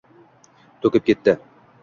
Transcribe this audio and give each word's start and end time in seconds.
To’kib 0.85 1.05
ketdi 1.11 1.37